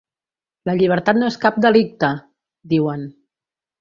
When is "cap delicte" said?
1.45-2.11